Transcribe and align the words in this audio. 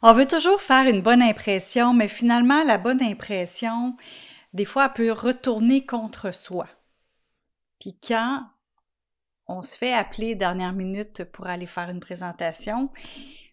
On 0.00 0.12
veut 0.12 0.26
toujours 0.26 0.60
faire 0.60 0.86
une 0.86 1.02
bonne 1.02 1.22
impression, 1.22 1.92
mais 1.92 2.06
finalement, 2.06 2.62
la 2.62 2.78
bonne 2.78 3.02
impression, 3.02 3.96
des 4.52 4.64
fois, 4.64 4.86
elle 4.86 4.92
peut 4.92 5.12
retourner 5.12 5.84
contre 5.84 6.32
soi. 6.32 6.68
Puis 7.80 7.98
quand 8.06 8.44
on 9.48 9.62
se 9.62 9.76
fait 9.76 9.92
appeler 9.92 10.36
dernière 10.36 10.72
minute 10.72 11.24
pour 11.24 11.48
aller 11.48 11.66
faire 11.66 11.90
une 11.90 12.00
présentation, 12.00 12.90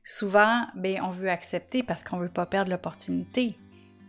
souvent, 0.04 0.68
ben, 0.76 1.02
on 1.02 1.10
veut 1.10 1.30
accepter 1.30 1.82
parce 1.82 2.04
qu'on 2.04 2.18
veut 2.18 2.30
pas 2.30 2.46
perdre 2.46 2.70
l'opportunité. 2.70 3.58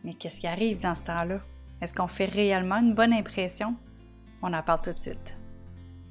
Mais 0.04 0.12
qu'est-ce 0.12 0.40
qui 0.40 0.46
arrive 0.46 0.78
dans 0.78 0.94
ce 0.94 1.04
temps-là? 1.04 1.40
Est-ce 1.80 1.94
qu'on 1.94 2.06
fait 2.06 2.26
réellement 2.26 2.76
une 2.76 2.94
bonne 2.94 3.14
impression? 3.14 3.76
On 4.42 4.52
en 4.52 4.62
parle 4.62 4.82
tout 4.82 4.92
de 4.92 5.00
suite. 5.00 5.36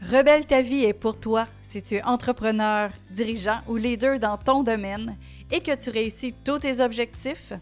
Rebelle 0.01 0.45
ta 0.45 0.61
vie 0.61 0.83
est 0.83 0.93
pour 0.93 1.17
toi 1.17 1.47
si 1.61 1.81
tu 1.81 1.95
es 1.95 2.03
entrepreneur, 2.03 2.91
dirigeant 3.09 3.61
ou 3.67 3.75
leader 3.75 4.19
dans 4.19 4.37
ton 4.37 4.61
domaine 4.61 5.17
et 5.51 5.61
que 5.61 5.75
tu 5.75 5.89
réussis 5.89 6.33
tous 6.43 6.59
tes 6.59 6.79
objectifs, 6.79 7.53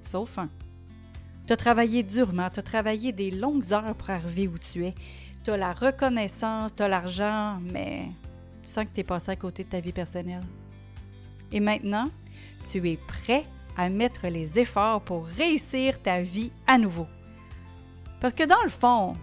sauf 0.00 0.38
un. 0.38 0.48
Tu 1.46 1.52
as 1.52 1.56
travaillé 1.56 2.02
durement, 2.02 2.50
tu 2.50 2.60
as 2.60 2.62
travaillé 2.62 3.12
des 3.12 3.30
longues 3.30 3.72
heures 3.72 3.94
pour 3.94 4.10
arriver 4.10 4.48
où 4.48 4.58
tu 4.58 4.84
es. 4.84 4.94
Tu 5.44 5.50
as 5.50 5.56
la 5.56 5.72
reconnaissance, 5.72 6.74
tu 6.76 6.82
as 6.82 6.88
l'argent, 6.88 7.58
mais 7.72 8.08
tu 8.62 8.68
sens 8.68 8.84
que 8.84 8.90
tu 8.94 9.00
es 9.00 9.04
passé 9.04 9.30
à 9.30 9.36
côté 9.36 9.64
de 9.64 9.70
ta 9.70 9.80
vie 9.80 9.92
personnelle. 9.92 10.44
Et 11.50 11.60
maintenant, 11.60 12.04
tu 12.70 12.86
es 12.86 12.98
prêt 12.98 13.44
à 13.78 13.88
mettre 13.88 14.26
les 14.28 14.58
efforts 14.58 15.00
pour 15.00 15.24
réussir 15.26 16.02
ta 16.02 16.20
vie 16.20 16.50
à 16.66 16.76
nouveau. 16.76 17.06
Parce 18.20 18.34
que 18.34 18.44
dans 18.44 18.62
le 18.62 18.68
fond, 18.68 19.14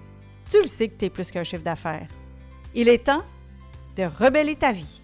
tu 0.49 0.61
le 0.61 0.67
sais 0.67 0.87
que 0.87 0.97
tu 0.97 1.05
es 1.05 1.09
plus 1.09 1.29
qu'un 1.29 1.43
chiffre 1.43 1.63
d'affaires. 1.63 2.07
Il 2.77 2.89
est 2.89 3.05
temps 3.05 3.23
de 3.95 4.03
rebeller 4.03 4.57
ta 4.57 4.73
vie. 4.73 4.99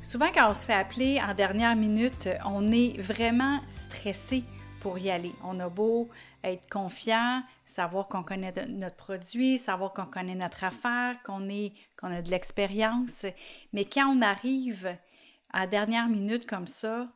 Souvent, 0.00 0.28
quand 0.32 0.48
on 0.48 0.54
se 0.54 0.64
fait 0.64 0.74
appeler 0.74 1.20
en 1.20 1.34
dernière 1.34 1.74
minute, 1.74 2.28
on 2.46 2.70
est 2.70 3.00
vraiment 3.00 3.58
stressé 3.68 4.44
pour 4.80 4.96
y 4.96 5.10
aller. 5.10 5.32
On 5.42 5.58
a 5.58 5.68
beau 5.68 6.08
être 6.44 6.70
confiant, 6.70 7.42
savoir 7.66 8.06
qu'on 8.06 8.22
connaît 8.22 8.54
notre 8.68 8.94
produit, 8.94 9.58
savoir 9.58 9.92
qu'on 9.92 10.06
connaît 10.06 10.36
notre 10.36 10.62
affaire, 10.62 11.16
qu'on 11.24 11.42
a 11.48 12.22
de 12.22 12.30
l'expérience, 12.30 13.26
mais 13.72 13.84
quand 13.84 14.06
on 14.16 14.22
arrive 14.22 14.96
à 15.52 15.66
dernière 15.66 16.08
minute 16.08 16.46
comme 16.46 16.68
ça, 16.68 17.08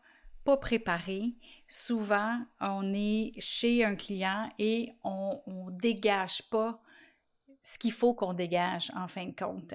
pas 0.44 0.56
préparé, 0.56 1.34
souvent 1.68 2.40
on 2.60 2.92
est 2.94 3.30
chez 3.38 3.84
un 3.84 3.94
client 3.94 4.50
et 4.58 4.90
on, 5.04 5.40
ne 5.46 5.70
dégage 5.70 6.42
pas 6.50 6.82
ce 7.62 7.78
qu'il 7.78 7.92
faut 7.92 8.12
qu'on 8.12 8.32
dégage 8.34 8.90
en 8.96 9.06
fin 9.06 9.26
de 9.26 9.34
compte. 9.34 9.72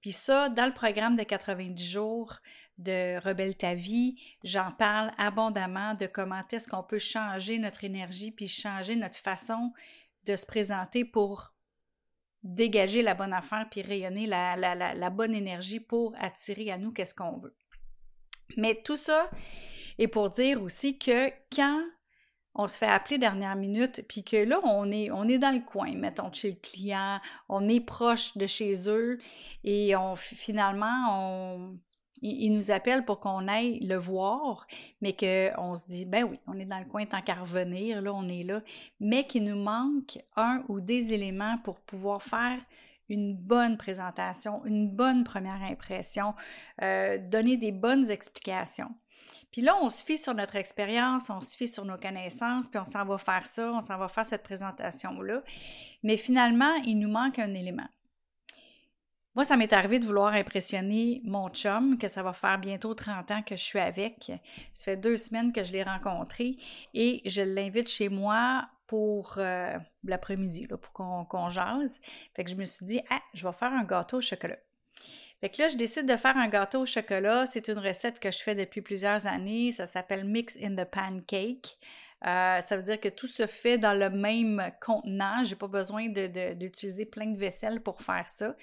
Puis 0.00 0.12
ça, 0.12 0.48
dans 0.48 0.66
le 0.66 0.72
programme 0.72 1.16
de 1.16 1.24
90 1.24 1.84
jours 1.84 2.36
de 2.78 3.18
Rebelle 3.18 3.56
ta 3.56 3.74
vie, 3.74 4.16
j'en 4.44 4.70
parle 4.70 5.10
abondamment 5.18 5.94
de 5.94 6.06
comment 6.06 6.42
est-ce 6.50 6.68
qu'on 6.68 6.84
peut 6.84 7.00
changer 7.00 7.58
notre 7.58 7.82
énergie 7.82 8.30
puis 8.30 8.48
changer 8.48 8.94
notre 8.94 9.18
façon 9.18 9.72
de 10.26 10.36
se 10.36 10.46
présenter 10.46 11.04
pour 11.04 11.52
dégager 12.44 13.02
la 13.02 13.14
bonne 13.14 13.32
affaire 13.32 13.66
puis 13.70 13.82
rayonner 13.82 14.26
la, 14.26 15.10
bonne 15.10 15.34
énergie 15.34 15.80
pour 15.80 16.14
attirer 16.18 16.70
à 16.70 16.78
nous 16.78 16.92
qu'est-ce 16.92 17.14
qu'on 17.14 17.38
veut. 17.38 17.56
Mais 18.56 18.80
tout 18.84 18.96
ça 18.96 19.28
est 19.98 20.08
pour 20.08 20.30
dire 20.30 20.62
aussi 20.62 20.98
que 20.98 21.30
quand 21.54 21.82
on 22.54 22.68
se 22.68 22.78
fait 22.78 22.86
appeler 22.86 23.18
dernière 23.18 23.56
minute, 23.56 24.04
puis 24.08 24.22
que 24.22 24.36
là, 24.36 24.60
on 24.64 24.90
est, 24.90 25.10
on 25.10 25.26
est 25.28 25.38
dans 25.38 25.52
le 25.54 25.60
coin, 25.60 25.92
mettons, 25.94 26.32
chez 26.32 26.50
le 26.50 26.56
client, 26.56 27.20
on 27.48 27.68
est 27.68 27.80
proche 27.80 28.36
de 28.36 28.46
chez 28.46 28.88
eux, 28.88 29.18
et 29.64 29.96
on, 29.96 30.14
finalement, 30.16 31.08
on, 31.10 31.78
ils 32.22 32.52
nous 32.52 32.70
appellent 32.70 33.04
pour 33.04 33.20
qu'on 33.20 33.48
aille 33.48 33.80
le 33.80 33.96
voir, 33.96 34.66
mais 35.00 35.12
qu'on 35.12 35.76
se 35.76 35.86
dit, 35.86 36.04
ben 36.04 36.24
oui, 36.24 36.38
on 36.46 36.58
est 36.58 36.64
dans 36.64 36.78
le 36.78 36.86
coin 36.86 37.04
tant 37.06 37.20
qu'à 37.20 37.34
revenir, 37.34 38.00
là, 38.00 38.12
on 38.14 38.28
est 38.28 38.44
là, 38.44 38.62
mais 39.00 39.24
qu'il 39.24 39.44
nous 39.44 39.60
manque 39.60 40.18
un 40.36 40.64
ou 40.68 40.80
des 40.80 41.12
éléments 41.12 41.58
pour 41.58 41.80
pouvoir 41.80 42.22
faire 42.22 42.58
une 43.08 43.36
bonne 43.36 43.76
présentation, 43.76 44.64
une 44.64 44.88
bonne 44.88 45.24
première 45.24 45.62
impression, 45.62 46.34
euh, 46.82 47.18
donner 47.18 47.56
des 47.56 47.72
bonnes 47.72 48.10
explications. 48.10 48.90
Puis 49.52 49.62
là, 49.62 49.76
on 49.80 49.90
se 49.90 50.04
fie 50.04 50.18
sur 50.18 50.34
notre 50.34 50.56
expérience, 50.56 51.30
on 51.30 51.40
se 51.40 51.56
fie 51.56 51.68
sur 51.68 51.84
nos 51.84 51.96
connaissances, 51.96 52.68
puis 52.68 52.78
on 52.78 52.84
s'en 52.84 53.04
va 53.04 53.18
faire 53.18 53.46
ça, 53.46 53.72
on 53.72 53.80
s'en 53.80 53.98
va 53.98 54.08
faire 54.08 54.26
cette 54.26 54.42
présentation-là. 54.42 55.42
Mais 56.02 56.16
finalement, 56.16 56.74
il 56.84 56.98
nous 56.98 57.10
manque 57.10 57.38
un 57.38 57.54
élément. 57.54 57.88
Moi, 59.34 59.44
ça 59.44 59.56
m'est 59.56 59.72
arrivé 59.72 59.98
de 59.98 60.06
vouloir 60.06 60.32
impressionner 60.34 61.20
mon 61.24 61.48
chum, 61.48 61.98
que 61.98 62.06
ça 62.06 62.22
va 62.22 62.32
faire 62.32 62.58
bientôt 62.58 62.94
30 62.94 63.30
ans 63.32 63.42
que 63.42 63.56
je 63.56 63.62
suis 63.62 63.80
avec. 63.80 64.30
Ça 64.72 64.84
fait 64.84 64.96
deux 64.96 65.16
semaines 65.16 65.52
que 65.52 65.64
je 65.64 65.72
l'ai 65.72 65.82
rencontré 65.82 66.56
et 66.94 67.20
je 67.24 67.42
l'invite 67.42 67.88
chez 67.88 68.08
moi 68.08 68.68
pour 68.86 69.34
euh, 69.38 69.76
l'après-midi, 70.04 70.68
pour 70.68 70.92
qu'on 70.92 71.48
jase. 71.48 71.98
Fait 72.34 72.44
que 72.44 72.50
je 72.50 72.54
me 72.54 72.64
suis 72.64 72.86
dit, 72.86 73.00
ah, 73.10 73.20
je 73.34 73.44
vais 73.44 73.52
faire 73.52 73.72
un 73.72 73.82
gâteau 73.82 74.18
au 74.18 74.20
chocolat. 74.20 74.58
Fait 75.44 75.50
que 75.50 75.60
là, 75.60 75.68
je 75.68 75.76
décide 75.76 76.06
de 76.06 76.16
faire 76.16 76.38
un 76.38 76.48
gâteau 76.48 76.80
au 76.80 76.86
chocolat. 76.86 77.44
C'est 77.44 77.68
une 77.68 77.78
recette 77.78 78.18
que 78.18 78.30
je 78.30 78.42
fais 78.42 78.54
depuis 78.54 78.80
plusieurs 78.80 79.26
années. 79.26 79.72
Ça 79.72 79.84
s'appelle 79.84 80.24
Mix 80.24 80.56
in 80.56 80.74
the 80.74 80.86
Pancake. 80.90 81.76
Euh, 82.26 82.62
ça 82.62 82.76
veut 82.78 82.82
dire 82.82 82.98
que 82.98 83.10
tout 83.10 83.26
se 83.26 83.46
fait 83.46 83.76
dans 83.76 83.92
le 83.92 84.08
même 84.08 84.72
contenant. 84.80 85.44
J'ai 85.44 85.56
pas 85.56 85.66
besoin 85.66 86.08
d'utiliser 86.08 87.04
plein 87.04 87.26
de 87.26 87.36
vaisselle 87.36 87.82
pour 87.82 88.00
faire 88.00 88.26
ça. 88.26 88.56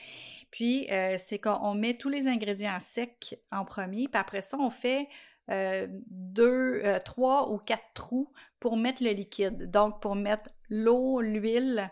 Puis, 0.49 0.91
euh, 0.91 1.17
c'est 1.23 1.37
qu'on 1.37 1.75
met 1.75 1.93
tous 1.93 2.09
les 2.09 2.27
ingrédients 2.27 2.79
secs 2.79 3.39
en 3.51 3.63
premier. 3.63 4.07
Puis 4.07 4.19
après 4.19 4.41
ça, 4.41 4.57
on 4.57 4.71
fait 4.71 5.07
euh, 5.51 5.85
deux, 6.07 6.81
trois 7.05 7.51
ou 7.51 7.59
quatre 7.59 7.93
trous 7.93 8.33
pour 8.59 8.75
mettre 8.75 9.03
le 9.03 9.11
liquide. 9.11 9.69
Donc, 9.69 10.01
pour 10.01 10.15
mettre 10.15 10.49
l'eau, 10.67 11.21
l'huile, 11.21 11.91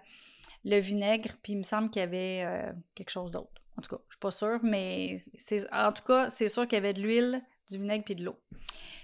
le 0.66 0.80
vinaigre, 0.80 1.38
puis 1.44 1.54
il 1.54 1.60
me 1.60 1.64
semble 1.64 1.92
qu'il 1.92 2.00
y 2.00 2.06
avait 2.06 2.74
quelque 2.96 3.12
chose 3.12 3.30
d'autre. 3.30 3.62
En 3.79 3.81
tout 3.81 3.95
cas, 3.95 4.01
je 4.09 4.13
suis 4.16 4.19
pas 4.19 4.31
sûre, 4.31 4.59
mais 4.62 5.16
c'est, 5.38 5.66
en 5.73 5.94
tout 5.94 6.03
cas, 6.03 6.29
c'est 6.29 6.50
sûr 6.50 6.67
qu'il 6.67 6.75
y 6.75 6.79
avait 6.79 6.94
de 6.94 7.01
l'huile, 7.01 7.41
du 7.69 7.78
vinaigre 7.78 8.03
puis 8.03 8.16
de 8.16 8.25
l'eau. 8.25 8.38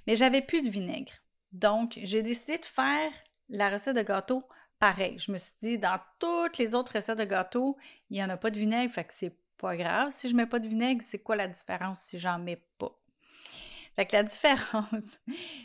Mais 0.06 0.18
j'avais 0.18 0.42
plus 0.42 0.62
de 0.64 0.70
vinaigre. 0.70 1.14
Donc, 1.54 1.98
j'ai 2.04 2.22
décidé 2.22 2.58
de 2.58 2.66
faire 2.66 3.10
la 3.48 3.70
recette 3.70 3.96
de 3.96 4.02
gâteau 4.02 4.44
pareil. 4.78 5.18
Je 5.18 5.32
me 5.32 5.38
suis 5.38 5.54
dit, 5.62 5.78
dans 5.78 5.98
toutes 6.20 6.58
les 6.58 6.76
autres 6.76 6.92
recettes 6.96 7.18
de 7.18 7.24
gâteau, 7.24 7.78
il 8.10 8.16
n'y 8.16 8.24
en 8.24 8.28
a 8.30 8.36
pas 8.36 8.52
de 8.52 8.60
vinaigre, 8.60 8.92
fait 8.92 9.06
que 9.06 9.14
c'est 9.14 9.34
pas 9.58 9.78
grave. 9.78 10.10
Si 10.12 10.28
je 10.28 10.36
mets 10.36 10.46
pas 10.46 10.60
de 10.60 10.68
vinaigre, 10.68 11.02
c'est 11.02 11.20
quoi 11.20 11.38
la 11.38 11.48
différence 11.48 12.02
si 12.02 12.20
j'en 12.20 12.38
mets 12.38 12.62
pas? 12.78 12.92
Fait 13.96 14.06
que 14.06 14.14
la 14.18 14.24
différence, 14.34 15.22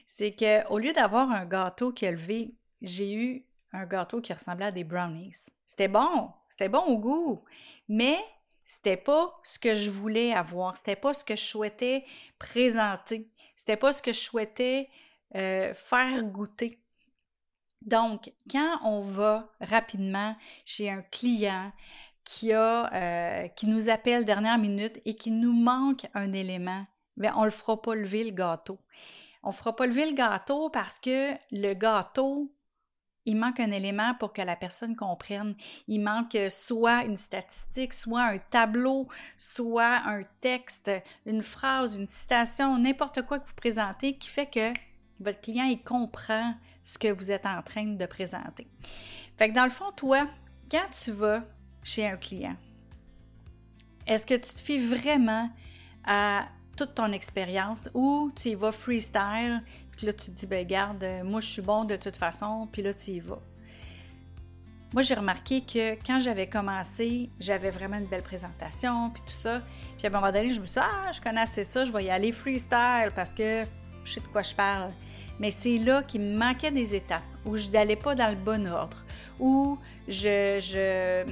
c'est 0.07 0.31
que 0.31 0.69
au 0.69 0.79
lieu 0.79 0.93
d'avoir 0.93 1.33
un 1.33 1.47
gâteau 1.47 1.93
qui 1.93 2.07
a 2.07 2.13
levé, 2.13 2.55
j'ai 2.81 3.13
eu 3.13 3.45
un 3.73 3.87
gâteau 3.87 4.21
qui 4.21 4.33
ressemblait 4.33 4.67
à 4.67 4.73
des 4.73 4.85
brownies. 4.85 5.35
C'était 5.67 5.89
bon, 5.89 6.31
c'était 6.49 6.69
bon 6.69 6.85
au 6.85 6.99
goût, 6.99 7.45
mais 7.89 8.17
c'était 8.71 8.97
pas 8.97 9.37
ce 9.43 9.59
que 9.59 9.75
je 9.75 9.91
voulais 9.91 10.33
avoir, 10.33 10.77
c'était 10.77 10.95
pas 10.95 11.13
ce 11.13 11.25
que 11.25 11.35
je 11.35 11.43
souhaitais 11.43 12.05
présenter, 12.39 13.29
c'était 13.57 13.77
pas 13.77 13.93
ce 13.93 14.01
que 14.01 14.13
je 14.13 14.21
souhaitais 14.21 14.89
euh, 15.35 15.75
faire 15.75 16.23
goûter. 16.23 16.79
Donc, 17.83 18.33
quand 18.49 18.79
on 18.85 19.03
va 19.03 19.49
rapidement 19.61 20.37
chez 20.65 20.89
un 20.89 21.03
client 21.03 21.73
qui 22.23 22.55
euh, 22.55 23.49
qui 23.57 23.67
nous 23.67 23.89
appelle 23.89 24.25
dernière 24.25 24.59
minute 24.59 25.01
et 25.05 25.15
qui 25.15 25.33
nous 25.33 25.53
manque 25.53 26.07
un 26.15 26.33
élément, 26.33 26.87
bien, 27.17 27.35
on 27.37 27.45
le 27.45 27.51
fera 27.51 27.83
pas 27.83 27.97
lever 27.97 28.23
le 28.23 28.31
gâteau. 28.31 28.79
On 29.43 29.51
fera 29.51 29.75
pas 29.75 29.89
lever 29.89 30.09
le 30.09 30.15
gâteau 30.15 30.71
parce 30.71 31.01
que 31.01 31.33
le 31.51 31.75
gâteau 31.75 32.53
il 33.31 33.37
manque 33.37 33.61
un 33.61 33.71
élément 33.71 34.15
pour 34.15 34.33
que 34.33 34.43
la 34.43 34.57
personne 34.57 34.97
comprenne. 34.97 35.55
Il 35.87 36.01
manque 36.01 36.37
soit 36.51 37.05
une 37.05 37.17
statistique, 37.17 37.93
soit 37.95 38.23
un 38.23 38.39
tableau, 38.39 39.09
soit 39.37 40.03
un 40.05 40.23
texte, 40.41 40.91
une 41.27 41.43
phrase, 41.43 41.97
une 41.97 42.09
citation, 42.09 42.77
n'importe 42.77 43.23
quoi 43.23 43.39
que 43.39 43.47
vous 43.47 43.55
présentez 43.55 44.19
qui 44.19 44.29
fait 44.29 44.47
que 44.47 44.73
votre 45.21 45.41
client 45.41 45.65
il 45.65 45.81
comprend 45.83 46.55
ce 46.83 46.99
que 46.99 47.13
vous 47.13 47.31
êtes 47.31 47.47
en 47.47 47.63
train 47.63 47.85
de 47.85 48.07
présenter. 48.07 48.67
Fait 49.37 49.51
que 49.51 49.55
dans 49.55 49.65
le 49.65 49.71
fond, 49.71 49.93
toi, 49.97 50.27
quand 50.71 50.91
tu 50.91 51.13
vas 51.13 51.45
chez 51.85 52.07
un 52.07 52.17
client, 52.17 52.57
est-ce 54.07 54.27
que 54.27 54.35
tu 54.35 54.55
te 54.55 54.61
fies 54.61 54.79
vraiment 54.79 55.51
à 56.05 56.49
toute 56.81 56.95
ton 56.95 57.13
expérience 57.13 57.91
ou 57.93 58.33
tu 58.35 58.49
y 58.49 58.55
vas 58.55 58.73
freestyle, 58.73 59.63
puis 59.93 60.07
là 60.07 60.15
tu 60.15 60.31
te 60.31 60.31
dis, 60.31 60.47
ben 60.47 60.67
garde, 60.67 61.03
euh, 61.05 61.23
moi 61.25 61.41
je 61.41 61.49
suis 61.49 61.61
bon 61.61 61.85
de 61.85 61.97
toute 61.97 62.17
façon, 62.17 62.67
puis 62.73 62.81
là 62.81 62.95
tu 62.95 63.11
y 63.11 63.21
vas. 63.21 63.43
Moi, 64.93 65.03
j'ai 65.03 65.15
remarqué 65.15 65.61
que 65.61 65.95
quand 66.05 66.19
j'avais 66.19 66.49
commencé, 66.49 67.31
j'avais 67.39 67.71
vraiment 67.71 67.99
une 67.99 68.07
belle 68.07 68.25
présentation, 68.25 69.11
puis 69.11 69.23
tout 69.25 69.33
ça. 69.33 69.63
Puis 69.97 70.07
à 70.09 70.11
un 70.11 70.13
moment 70.13 70.33
donné, 70.33 70.51
je 70.51 70.61
me 70.61 70.67
suis 70.67 70.81
dit, 70.81 70.87
ah, 70.91 71.13
je 71.13 71.21
connais 71.21 71.43
assez 71.43 71.63
ça, 71.63 71.85
je 71.85 71.93
vais 71.93 72.07
y 72.07 72.11
aller 72.11 72.33
freestyle 72.33 73.13
parce 73.15 73.33
que 73.33 73.63
je 74.03 74.13
sais 74.13 74.21
de 74.21 74.27
quoi 74.27 74.43
je 74.43 74.53
parle. 74.53 74.91
Mais 75.39 75.53
c'est 75.53 75.79
là 75.79 76.03
qu'il 76.03 76.23
me 76.23 76.37
manquait 76.37 76.73
des 76.73 76.95
étapes, 76.97 77.23
où 77.45 77.57
je 77.57 77.69
n'allais 77.69 77.95
pas 77.95 78.17
dans 78.17 78.31
le 78.31 78.37
bon 78.37 78.67
ordre, 78.67 79.05
où 79.39 79.79
je 80.09 81.25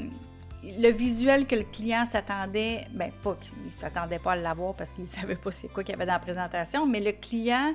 le 0.63 0.91
visuel 0.91 1.47
que 1.47 1.57
le 1.57 1.65
client 1.65 2.05
s'attendait, 2.05 2.87
ben 2.93 3.11
pas 3.23 3.37
qu'il 3.37 3.73
s'attendait 3.73 4.19
pas 4.19 4.33
à 4.33 4.37
l'avoir 4.37 4.75
parce 4.75 4.93
qu'il 4.93 5.07
savait 5.07 5.37
pas 5.37 5.53
c'est 5.53 5.69
quoi 5.69 5.85
qu'il 5.85 5.93
y 5.93 5.97
avait 5.97 6.07
dans 6.07 6.15
la 6.15 6.19
présentation, 6.19 6.87
mais 6.87 7.01
le 7.01 7.13
client 7.13 7.75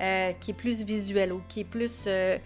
euh, 0.00 0.32
qui 0.40 0.52
est 0.52 0.54
plus 0.54 0.82
visuel 0.84 1.32
ou 1.32 1.42
qui 1.48 1.60
est 1.60 1.64
plus 1.64 2.04
euh, 2.06 2.38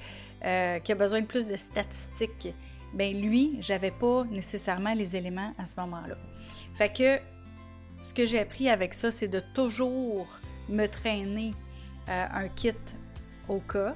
euh, 0.44 0.78
qui 0.80 0.92
a 0.92 0.94
besoin 0.94 1.20
de 1.20 1.26
plus 1.26 1.46
de 1.46 1.56
statistiques, 1.56 2.54
ben 2.94 3.20
lui, 3.20 3.58
j'avais 3.60 3.90
pas 3.90 4.24
nécessairement 4.24 4.94
les 4.94 5.16
éléments 5.16 5.52
à 5.58 5.64
ce 5.64 5.74
moment-là. 5.80 6.16
Fait 6.74 6.92
que 6.92 7.18
ce 8.02 8.14
que 8.14 8.24
j'ai 8.24 8.38
appris 8.38 8.68
avec 8.68 8.94
ça, 8.94 9.10
c'est 9.10 9.28
de 9.28 9.42
toujours 9.54 10.26
me 10.68 10.86
traîner 10.86 11.50
un 12.06 12.48
kit 12.48 12.72
au 13.48 13.58
cas 13.58 13.94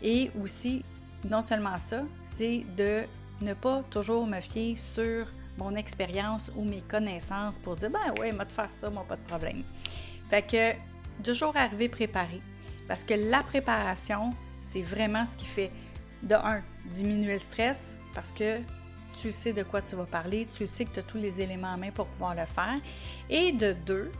et 0.00 0.30
aussi 0.40 0.84
non 1.28 1.40
seulement 1.40 1.78
ça, 1.78 2.02
c'est 2.34 2.64
de 2.76 3.04
ne 3.42 3.54
pas 3.54 3.82
toujours 3.90 4.26
me 4.26 4.40
fier 4.40 4.76
sur 4.76 5.26
mon 5.58 5.74
expérience 5.76 6.50
ou 6.56 6.64
mes 6.64 6.80
connaissances 6.80 7.58
pour 7.58 7.76
dire 7.76 7.90
ben 7.90 8.14
ouais, 8.18 8.32
moi 8.32 8.44
de 8.44 8.52
faire 8.52 8.70
ça, 8.70 8.90
moi 8.90 9.04
pas 9.06 9.16
de 9.16 9.22
problème. 9.22 9.62
Fait 10.30 10.42
que 10.42 10.72
toujours 11.22 11.56
arriver 11.56 11.88
préparé 11.88 12.40
parce 12.88 13.04
que 13.04 13.14
la 13.14 13.42
préparation, 13.42 14.30
c'est 14.60 14.82
vraiment 14.82 15.26
ce 15.26 15.36
qui 15.36 15.46
fait 15.46 15.70
de 16.22 16.34
un 16.34 16.62
diminuer 16.90 17.34
le 17.34 17.38
stress 17.38 17.96
parce 18.14 18.32
que 18.32 18.60
tu 19.20 19.30
sais 19.30 19.52
de 19.52 19.62
quoi 19.62 19.82
tu 19.82 19.94
vas 19.96 20.06
parler, 20.06 20.48
tu 20.56 20.66
sais 20.66 20.84
que 20.84 20.92
tu 20.92 21.00
as 21.00 21.02
tous 21.02 21.18
les 21.18 21.40
éléments 21.40 21.68
en 21.68 21.78
main 21.78 21.90
pour 21.90 22.06
pouvoir 22.06 22.34
le 22.34 22.46
faire 22.46 22.80
et 23.28 23.52
de 23.52 23.72
deux, 23.72 24.10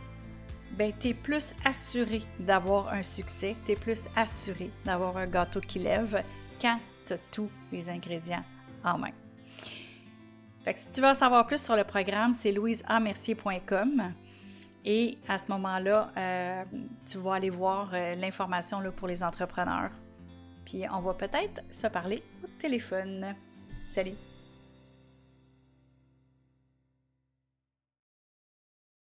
ben, 0.71 0.91
tu 0.99 1.09
es 1.09 1.13
plus 1.13 1.53
assuré 1.65 2.21
d'avoir 2.39 2.89
un 2.89 3.03
succès, 3.03 3.55
tu 3.65 3.71
es 3.71 3.75
plus 3.75 4.03
assuré 4.15 4.69
d'avoir 4.85 5.17
un 5.17 5.27
gâteau 5.27 5.61
qui 5.61 5.79
lève 5.79 6.23
quand 6.61 6.79
tu 7.05 7.13
as 7.13 7.17
tous 7.31 7.49
les 7.71 7.89
ingrédients 7.89 8.43
en. 8.83 9.13
Fait 10.63 10.73
que 10.73 10.79
si 10.79 10.89
tu 10.89 11.01
veux 11.01 11.07
en 11.07 11.13
savoir 11.13 11.45
plus 11.45 11.61
sur 11.61 11.75
le 11.75 11.83
programme, 11.83 12.33
c'est 12.33 12.51
louiseamercier.com. 12.51 14.13
Et 14.85 15.17
à 15.27 15.37
ce 15.37 15.47
moment-là, 15.51 16.11
euh, 16.17 16.63
tu 17.05 17.17
vas 17.17 17.35
aller 17.35 17.49
voir 17.49 17.91
euh, 17.93 18.15
l'information 18.15 18.81
pour 18.95 19.07
les 19.07 19.23
entrepreneurs. 19.23 19.91
Puis 20.65 20.83
on 20.91 20.99
va 21.01 21.13
peut-être 21.13 21.61
se 21.71 21.87
parler 21.87 22.23
au 22.43 22.47
téléphone. 22.59 23.35
Salut! 23.89 24.32